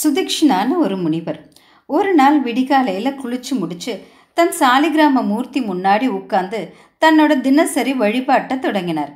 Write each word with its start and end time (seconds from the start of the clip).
சுதிக்ஷனான 0.00 0.70
ஒரு 0.84 0.96
முனிவர். 1.04 1.40
ஒரு 1.88 2.10
நாள் 2.20 2.38
விடிகாலையில் 2.46 3.18
குளிச்சு 3.22 3.52
முடிச்சு 3.60 3.92
தன் 4.38 4.54
சாலிகிராம 4.60 5.22
மூர்த்தி 5.32 5.60
முன்னாடி 5.70 6.06
உட்காந்து 6.18 6.60
தன்னோட 7.02 7.32
தினசரி 7.46 7.92
வழிபாட்டை 8.02 8.56
தொடங்கினார். 8.66 9.12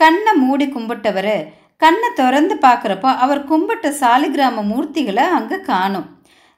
கண்ணை 0.00 0.32
மூடி 0.42 0.66
கும்பிட்டவர் 0.74 1.34
கண்ணை 1.82 2.08
திறந்து 2.20 2.54
பார்க்குறப்போ 2.66 3.10
அவர் 3.24 3.40
கும்பிட்ட 3.50 3.88
சாலிகிராம 4.02 4.62
மூர்த்திகளை 4.72 5.24
அங்கே 5.38 5.58
காணும். 5.72 6.06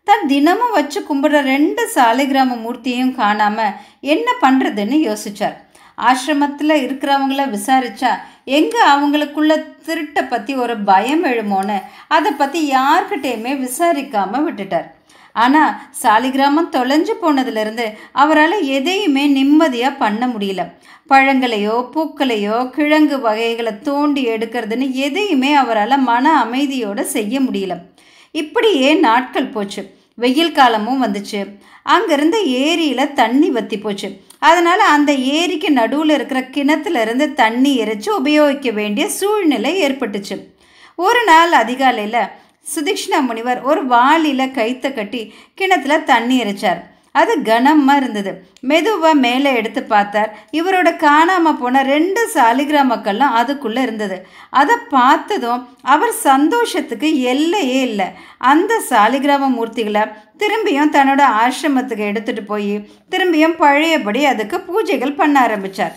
தான் 0.07 0.23
தினமும் 0.33 0.77
வச்சு 0.77 0.99
கும்பிட்ற 1.09 1.41
ரெண்டு 1.53 1.83
சாலிகிராம 1.95 2.57
மூர்த்தியும் 2.65 3.15
காணாமல் 3.23 3.77
என்ன 4.15 4.29
பண்ணுறதுன்னு 4.45 4.99
யோசிச்சார். 5.09 5.57
ஆசிரமத்தில் 6.09 6.75
இருக்கிறவங்கள 6.85 7.43
விசாரிச்சா 7.57 8.13
எங்கே 8.59 8.81
அவங்களுக்குள்ள 8.93 9.53
திருட்டை 9.87 10.23
பற்றி 10.29 10.53
ஒரு 10.63 10.75
பயம் 10.89 11.25
எழுமோன்னு 11.33 11.77
அதை 12.17 12.31
பற்றி 12.33 12.61
யார்கிட்டயுமே 12.77 13.53
விசாரிக்காமல் 13.65 14.47
விட்டுட்டார். 14.47 14.89
ஆனால் 15.37 15.75
சாலிகிராமம் 16.03 16.73
தொலைஞ்சு 16.77 17.15
போனதுலேருந்து 17.23 17.85
அவரால் 18.23 18.57
எதையுமே 18.77 19.25
நிம்மதியாக 19.37 20.01
பண்ண 20.03 20.23
முடியல. 20.27 20.63
பழங்களையோ 21.11 21.77
பூக்களையோ 21.95 22.57
கிழங்கு 22.77 23.17
வகைகளை 23.27 23.73
தோண்டி 23.89 24.23
எடுக்கிறதுன்னு 24.35 24.89
எதையுமே 25.07 25.53
அவரால் 25.63 26.05
மன 26.11 26.35
அமைதியோடு 26.45 27.05
செய்ய 27.17 27.41
முடியல. 27.47 27.77
இப்படியே 28.35 28.91
நாட்கள் 29.07 29.53
போச்சு. 29.55 29.83
வெயில் 30.23 30.53
காலமும் 30.53 31.03
வந்துச்சு. 31.05 31.41
அங்கேருந்து 31.95 32.39
ஏரியில் 32.65 33.13
தண்ணி 33.13 33.51
வத்தி 33.51 33.79
போச்சு. 33.79 34.09
அதனால் 34.39 34.83
அந்த 34.97 35.13
ஏரிக்கு 35.13 35.71
நடுவில் 35.71 36.15
இருக்கிற 36.17 36.41
கிணத்துலேருந்து 36.41 37.35
தண்ணி 37.35 37.75
இறைச்சி 37.75 38.11
உபயோகிக்க 38.11 38.71
வேண்டிய 38.71 39.09
சூழ்நிலை 39.09 39.73
ஏற்பட்டுச்சு. 39.83 40.37
ஒரு 40.97 41.25
நாள் 41.25 41.53
அதிகாலையில் 41.53 42.31
சுதீக்ஷ்ணா 42.75 43.19
முனிவர் 43.21 43.61
ஒரு 43.63 43.87
வாளியில் 43.87 44.55
கைத்தை 44.59 44.95
கட்டி 44.95 45.35
கிணத்துல 45.55 45.99
தண்ணி 46.01 46.37
இறைச்சார் 46.41 46.81
அது 47.15 47.33
கனமாக 47.43 48.01
இருந்தது. 48.01 48.33
மெதுவாக 48.61 49.15
மேலே 49.15 49.51
எடுத்து 49.55 49.83
பார்த்தார். 49.83 50.31
இவரோட 50.53 50.89
காணாமல் 50.97 51.59
போன 51.61 51.83
ரெண்டு 51.83 52.23
சாலிகிராமக்கள்லாம் 52.35 53.37
அதுக்குள்ளே 53.41 53.83
இருந்தது. 53.83 54.19
அதை 54.51 54.77
பார்த்ததும் 54.89 55.63
அவர் 55.95 56.15
சந்தோஷத்துக்கு 56.29 57.11
எல்லையே 57.33 57.81
இல்லை. 57.81 58.09
அந்த 58.53 58.83
சாலிகிராம 58.91 59.51
மூர்த்திகளை 59.57 60.05
திரும்பியும் 60.39 60.95
தன்னோட 60.97 61.23
ஆசிரமத்துக்கு 61.45 62.05
எடுத்துகிட்டு 62.11 62.45
போய் 62.47 62.71
திரும்பியும் 63.11 63.57
பழையபடி 63.57 64.23
அதுக்கு 64.25 64.59
பூஜைகள் 64.69 65.19
பண்ண 65.23 65.41
ஆரம்பித்தார் 65.41 65.97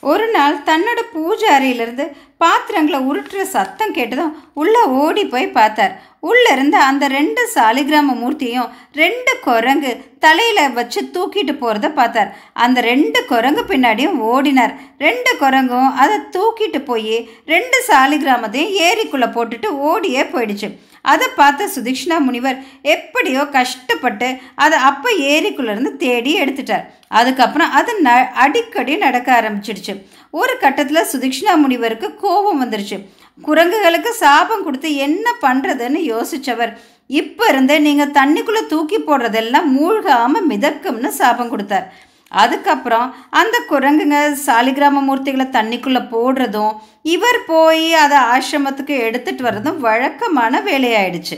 ஒரு 0.00 0.26
நாள் 0.30 0.56
தன்னோட 0.66 1.00
பூஜை 1.12 1.48
அறையிலிருந்து 1.54 2.04
பாத்திரங்களை 2.42 2.98
உருட்டுற 3.10 3.42
சத்தம் 3.54 3.94
கேட்டதும் 3.96 4.32
உள்ளே 4.60 4.82
ஓடி 5.02 5.22
போய் 5.32 5.54
பார்த்தார். 5.58 5.94
உள்ளே 6.28 6.50
இருந்து 6.54 6.78
அந்த 6.88 7.04
ரெண்டு 7.14 7.42
சாலிகிராம 7.54 8.14
மூர்த்தியும் 8.22 8.72
ரெண்டு 9.00 9.32
குரங்கு 9.46 9.90
தலையில் 10.24 10.74
வச்சு 10.78 11.00
தூக்கிட்டு 11.14 11.52
போகிறத 11.60 11.88
பார்த்தார். 11.98 12.30
அந்த 12.64 12.78
ரெண்டு 12.90 13.20
குரங்கு 13.30 13.62
பின்னாடியும் 13.70 14.18
ஓடினார். 14.32 14.74
ரெண்டு 15.06 15.32
குரங்கும் 15.42 15.90
அதை 16.02 16.16
தூக்கிட்டு 16.36 16.80
போய் 16.90 17.16
ரெண்டு 17.52 17.80
சாலிகிராமத்தையும் 17.88 18.76
ஏரிக்குள்ளே 18.88 19.28
போட்டுட்டு 19.36 19.70
ஓடியே 19.90 20.24
போயிடுச்சு. 20.34 20.70
அதை 21.12 21.26
பார்த்த 21.40 21.70
சுதீக்ஷ்ணா 21.74 22.16
முனிவர் 22.26 22.58
எப்படியோ 22.94 23.42
கஷ்டப்பட்டு 23.56 24.28
அதை 24.64 24.78
அப்போ 24.90 25.10
ஏரிக்குள்ளேருந்து 25.34 25.92
தேடி 26.04 26.32
எடுத்துட்டார். 26.42 26.86
அதுக்கப்புறம் 27.18 27.74
அது 27.78 27.92
ந 28.06 28.12
அடிக்கடி 28.44 28.94
நடக்க 29.04 29.28
ஆரம்பிச்சிடுச்சு. 29.40 29.94
ஒரு 30.40 30.54
கட்டத்தில் 30.62 31.08
சுதீக்ஷ்ணா 31.10 31.52
முனிவருக்கு 31.60 32.08
கோபம் 32.26 32.62
வந்துருச்சு. 32.62 32.98
குரங்குகளுக்கு 33.46 34.10
சாபம் 34.24 34.64
கொடுத்து 34.66 34.90
என்ன 35.06 35.26
பண்ணுறதுன்னு 35.44 36.00
யோசித்தவர் 36.12 36.72
இப்போ 37.20 37.44
இருந்து 37.52 37.74
நீங்கள் 37.86 38.14
தண்ணிக்குள்ளே 38.18 38.62
தூக்கி 38.72 38.98
போடுறதெல்லாம் 39.00 39.68
மூழ்காமல் 39.76 40.48
மிதக்கும்னு 40.52 41.10
சாபம் 41.20 41.50
கொடுத்தார். 41.52 41.88
அதுக்கப்புறம் 42.32 43.08
அந்த 43.40 43.56
குரங்குங்க 43.70 44.18
சாலிகிராம 44.46 45.02
மூர்த்திகளை 45.08 45.46
தண்ணிக்குள்ளே 45.56 46.02
போடுறதும் 46.14 46.72
இவர் 47.14 47.38
போய் 47.50 47.86
அதை 48.04 48.18
ஆசிரமத்துக்கு 48.34 48.94
எடுத்துகிட்டு 49.08 49.46
வர்றதும் 49.48 49.78
வழக்கமான 49.86 50.60
வேலையாயிடுச்சு. 50.68 51.36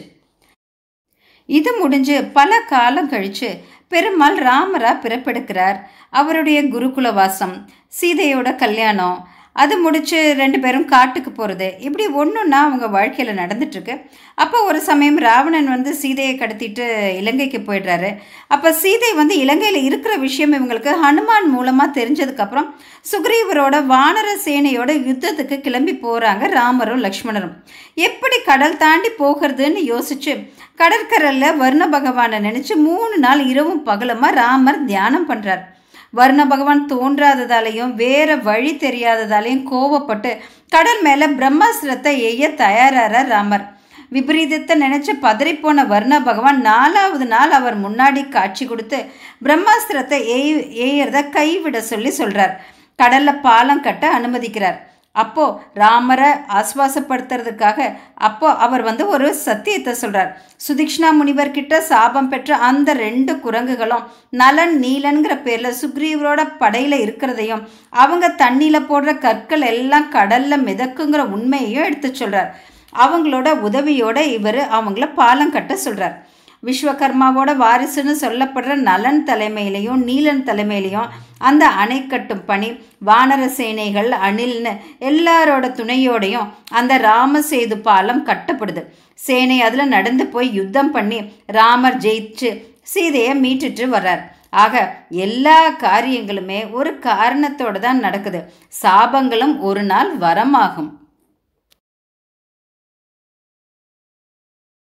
இது 1.58 1.70
முடிஞ்சு 1.80 2.16
பல 2.38 2.60
காலம் 2.72 3.10
கழித்து 3.12 3.50
பெருமாள் 3.92 4.38
ராமரா 4.48 4.92
பிறப்பெடுக்கிறார். 5.04 5.78
அவருடைய 6.20 6.58
குருகுல 6.74 7.08
வாசம் 7.18 7.54
சீதையோட 7.98 8.48
கல்யாணம் 8.64 9.18
அது 9.62 9.74
முடித்து 9.84 10.18
ரெண்டு 10.40 10.58
பேரும் 10.64 10.86
காட்டுக்கு 10.92 11.30
போகிறது 11.32 11.68
இப்படி 11.86 12.04
ஒன்றுன்னா 12.20 12.58
அவங்க 12.66 12.86
வாழ்க்கையில் 12.96 13.38
நடந்துட்டுருக்கு. 13.40 13.94
அப்போ 14.42 14.58
ஒரு 14.68 14.80
சமயம் 14.88 15.18
ராவணன் 15.26 15.68
வந்து 15.74 15.90
சீதையை 16.00 16.34
கடத்திட்டு 16.42 16.84
இலங்கைக்கு 17.20 17.60
போயிடுறாரு. 17.68 18.10
அப்போ 18.54 18.68
சீதை 18.82 19.10
வந்து 19.20 19.36
இலங்கையில் 19.44 19.80
இருக்கிற 19.88 20.12
விஷயம் 20.26 20.54
இவங்களுக்கு 20.58 20.92
ஹனுமான் 21.04 21.48
மூலமாக 21.54 21.96
தெரிஞ்சதுக்கப்புறம் 21.98 22.68
சுக்ரீவரோட 23.12 23.76
வானர 23.92 24.28
சேனையோட 24.46 24.90
யுத்தத்துக்கு 25.08 25.58
கிளம்பி 25.66 25.94
போகிறாங்க 26.04 26.52
ராமரும் 26.58 27.04
லக்ஷ்மணரும். 27.06 27.56
எப்படி 28.08 28.38
கடல் 28.50 28.80
தாண்டி 28.84 29.12
போகிறதுன்னு 29.22 29.82
யோசிச்சு 29.92 30.34
கடற்கரையில் 30.82 31.56
வர்ண 31.62 31.84
பகவானை 31.96 32.38
நினச்சி 32.46 32.74
மூணு 32.86 33.16
நாள் 33.24 33.40
இரவும் 33.52 33.82
பகலமாக 33.90 34.36
ராமர் 34.40 34.80
தியானம் 34.90 35.28
பண்ணுறார் 35.30 35.64
வர்ண 36.14 36.40
பகவான் 36.52 36.82
தோன்றாததாலையும் 36.92 37.92
வேற 38.02 38.36
வழி 38.48 38.72
தெரியாததாலையும் 38.84 39.66
கோவப்பட்டு 39.72 40.30
கடல் 40.74 41.02
மேலே 41.06 41.26
பிரம்மாஸ்திரத்தை 41.40 42.12
எய்ய 42.28 42.48
தயாராகிறார் 42.62 43.28
ராமர். 43.34 43.66
விபரீதத்தை 44.16 44.74
நினச்சி 44.82 45.12
பதறிப்போன 45.24 45.84
வர்ண 45.92 46.14
பகவான் 46.28 46.60
நாலாவது 46.68 47.26
நாள் 47.34 47.52
அவர் 47.58 47.76
முன்னாடி 47.84 48.22
காட்சி 48.28 48.64
கொடுத்து 48.66 48.98
பிரம்மாஸ்திரத்தை 49.46 50.20
எய் 50.36 50.52
எய்யறத 50.86 51.22
கைவிட 51.36 51.80
சொல்லி 51.90 52.12
சொல்கிறார் 52.20 52.54
கடலில் 52.98 53.42
பாலம் 53.46 53.84
கட்ட 53.86 54.04
அனுமதிக்கிறார். 54.18 54.78
அப்போது 55.18 55.56
ராமரை 55.76 56.28
ஆஸ்வாசப்படுத்துறதுக்காக 56.58 57.78
அப்போ 58.22 58.48
அவர் 58.58 58.82
வந்து 58.82 59.04
ஒரு 59.08 59.28
சத்தியத்தை 59.42 59.92
சொல்கிறார் 59.96 60.30
சுதிக்ஷ்ணா 60.60 61.10
முனிவர்கிட்ட 61.14 61.74
சாபம் 61.88 62.28
பெற்ற 62.28 62.56
அந்த 62.68 62.94
ரெண்டு 62.98 63.34
குரங்குகளும் 63.40 64.06
நலன் 64.36 64.74
நீலன்கிற 64.80 65.34
பேரில் 65.42 65.78
சுக்ரீவரோட 65.80 66.40
படையில் 66.58 66.98
இருக்கிறதையும் 66.98 67.62
அவங்க 67.96 68.34
தண்ணியில் 68.38 68.86
போடுற 68.86 69.12
கற்கள் 69.18 69.66
எல்லாம் 69.68 70.08
கடலில் 70.10 70.64
மிதக்குங்கிற 70.64 71.24
உண்மையையும் 71.30 71.86
எடுத்து 71.86 72.10
சொல்கிறார் 72.12 72.50
அவங்களோட 72.96 73.48
உதவியோட 73.62 74.18
இவர் 74.30 74.60
அவங்கள 74.72 75.06
பாலம் 75.14 75.52
கட்ட 75.52 75.72
சொல்கிறார் 75.78 76.16
விஸ்வகர்மாவோட 76.66 77.50
வாரிசுன்னு 77.62 78.14
சொல்லப்படுற 78.20 78.74
நலன் 78.88 79.20
தலைமையிலையும் 79.26 80.00
நீலன் 80.08 80.42
தலைமையிலையும் 80.48 81.10
அந்த 81.38 81.64
அணை 81.82 81.98
கட்டும் 82.06 82.44
பணி 82.44 82.68
வானர 83.06 83.42
சேனைகள் 83.58 84.10
அணில்னு 84.28 84.72
எல்லாரோட 85.10 85.66
துணையோடையும் 85.80 86.48
அந்த 86.70 86.98
ராமசேது 86.98 87.76
பாலம் 87.88 88.26
கட்டப்படுது. 88.26 88.82
சேனை 89.14 89.60
அதில் 89.62 89.92
நடந்து 89.96 90.26
போய் 90.26 90.50
யுத்தம் 90.52 90.90
பண்ணி 90.90 91.20
ராமர் 91.46 91.96
ஜெயிச்சு 91.96 92.50
சீதையை 92.82 93.32
மீட்டுட்டு 93.44 93.86
வர்றார். 93.96 94.22
ஆக 94.50 94.74
எல்லா 95.10 95.58
காரியங்களுமே 95.70 96.60
ஒரு 96.70 96.98
காரணத்தோடு 96.98 97.80
தான் 97.80 97.98
நடக்குது. 97.98 98.40
சாபங்களும் 98.82 99.54
ஒரு 99.60 99.82
நாள் 99.82 100.10
வரமாகும். 100.18 100.90